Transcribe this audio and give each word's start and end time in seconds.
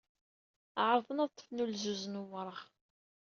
Ɛerḍen 0.87 1.23
ad 1.23 1.29
ḍḍfen 1.31 1.63
ulzuz 1.63 2.03
n 2.07 2.21
wureɣ. 2.23 2.59